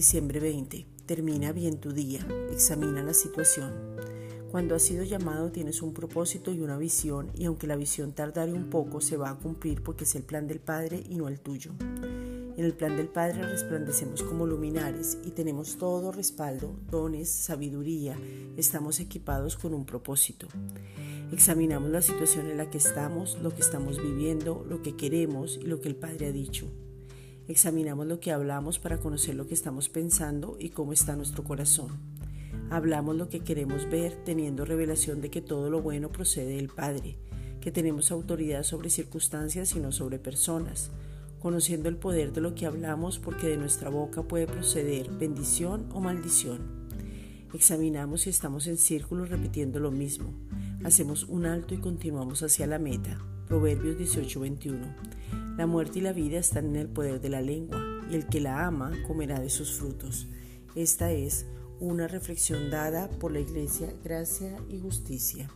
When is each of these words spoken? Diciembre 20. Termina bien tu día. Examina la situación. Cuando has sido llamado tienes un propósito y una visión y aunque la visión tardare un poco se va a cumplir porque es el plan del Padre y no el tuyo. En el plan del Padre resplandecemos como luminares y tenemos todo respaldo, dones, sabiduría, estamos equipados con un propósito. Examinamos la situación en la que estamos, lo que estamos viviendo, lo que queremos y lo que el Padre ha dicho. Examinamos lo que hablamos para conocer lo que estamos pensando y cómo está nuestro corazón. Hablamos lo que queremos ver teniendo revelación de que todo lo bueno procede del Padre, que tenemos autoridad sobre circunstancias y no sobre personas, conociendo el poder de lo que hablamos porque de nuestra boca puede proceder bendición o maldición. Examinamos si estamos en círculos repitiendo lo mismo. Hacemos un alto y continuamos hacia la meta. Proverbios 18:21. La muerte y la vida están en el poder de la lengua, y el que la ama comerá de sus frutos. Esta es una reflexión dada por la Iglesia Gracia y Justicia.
Diciembre 0.00 0.40
20. 0.40 0.86
Termina 1.04 1.52
bien 1.52 1.78
tu 1.78 1.92
día. 1.92 2.26
Examina 2.50 3.02
la 3.02 3.12
situación. 3.12 3.70
Cuando 4.50 4.74
has 4.74 4.80
sido 4.80 5.04
llamado 5.04 5.52
tienes 5.52 5.82
un 5.82 5.92
propósito 5.92 6.54
y 6.54 6.60
una 6.60 6.78
visión 6.78 7.30
y 7.34 7.44
aunque 7.44 7.66
la 7.66 7.76
visión 7.76 8.14
tardare 8.14 8.54
un 8.54 8.70
poco 8.70 9.02
se 9.02 9.18
va 9.18 9.28
a 9.28 9.34
cumplir 9.34 9.82
porque 9.82 10.04
es 10.04 10.14
el 10.14 10.22
plan 10.22 10.46
del 10.46 10.58
Padre 10.58 11.04
y 11.06 11.16
no 11.16 11.28
el 11.28 11.38
tuyo. 11.38 11.72
En 11.82 12.64
el 12.64 12.72
plan 12.72 12.96
del 12.96 13.08
Padre 13.08 13.42
resplandecemos 13.42 14.22
como 14.22 14.46
luminares 14.46 15.18
y 15.22 15.32
tenemos 15.32 15.76
todo 15.76 16.12
respaldo, 16.12 16.74
dones, 16.90 17.28
sabiduría, 17.28 18.16
estamos 18.56 19.00
equipados 19.00 19.58
con 19.58 19.74
un 19.74 19.84
propósito. 19.84 20.48
Examinamos 21.30 21.90
la 21.90 22.00
situación 22.00 22.50
en 22.50 22.56
la 22.56 22.70
que 22.70 22.78
estamos, 22.78 23.36
lo 23.42 23.54
que 23.54 23.60
estamos 23.60 24.02
viviendo, 24.02 24.64
lo 24.66 24.80
que 24.80 24.96
queremos 24.96 25.58
y 25.60 25.66
lo 25.66 25.82
que 25.82 25.90
el 25.90 25.96
Padre 25.96 26.28
ha 26.28 26.32
dicho. 26.32 26.70
Examinamos 27.50 28.06
lo 28.06 28.20
que 28.20 28.30
hablamos 28.30 28.78
para 28.78 28.98
conocer 28.98 29.34
lo 29.34 29.48
que 29.48 29.54
estamos 29.54 29.88
pensando 29.88 30.56
y 30.60 30.68
cómo 30.68 30.92
está 30.92 31.16
nuestro 31.16 31.42
corazón. 31.42 31.88
Hablamos 32.70 33.16
lo 33.16 33.28
que 33.28 33.40
queremos 33.40 33.90
ver 33.90 34.14
teniendo 34.24 34.64
revelación 34.64 35.20
de 35.20 35.30
que 35.30 35.40
todo 35.40 35.68
lo 35.68 35.82
bueno 35.82 36.12
procede 36.12 36.54
del 36.54 36.68
Padre, 36.68 37.18
que 37.60 37.72
tenemos 37.72 38.12
autoridad 38.12 38.62
sobre 38.62 38.88
circunstancias 38.88 39.74
y 39.74 39.80
no 39.80 39.90
sobre 39.90 40.20
personas, 40.20 40.92
conociendo 41.40 41.88
el 41.88 41.96
poder 41.96 42.32
de 42.32 42.40
lo 42.40 42.54
que 42.54 42.66
hablamos 42.66 43.18
porque 43.18 43.48
de 43.48 43.56
nuestra 43.56 43.90
boca 43.90 44.22
puede 44.22 44.46
proceder 44.46 45.10
bendición 45.10 45.88
o 45.92 45.98
maldición. 45.98 46.60
Examinamos 47.52 48.20
si 48.20 48.30
estamos 48.30 48.68
en 48.68 48.76
círculos 48.76 49.28
repitiendo 49.28 49.80
lo 49.80 49.90
mismo. 49.90 50.32
Hacemos 50.84 51.24
un 51.24 51.46
alto 51.46 51.74
y 51.74 51.78
continuamos 51.78 52.44
hacia 52.44 52.68
la 52.68 52.78
meta. 52.78 53.18
Proverbios 53.48 53.98
18:21. 53.98 55.39
La 55.56 55.66
muerte 55.66 55.98
y 55.98 56.02
la 56.02 56.12
vida 56.12 56.38
están 56.38 56.66
en 56.66 56.76
el 56.76 56.88
poder 56.88 57.20
de 57.20 57.28
la 57.28 57.40
lengua, 57.40 57.80
y 58.10 58.14
el 58.14 58.26
que 58.26 58.40
la 58.40 58.66
ama 58.66 58.92
comerá 59.06 59.38
de 59.40 59.50
sus 59.50 59.74
frutos. 59.74 60.26
Esta 60.74 61.12
es 61.12 61.46
una 61.78 62.08
reflexión 62.08 62.70
dada 62.70 63.08
por 63.08 63.32
la 63.32 63.40
Iglesia 63.40 63.92
Gracia 64.04 64.56
y 64.68 64.80
Justicia. 64.80 65.48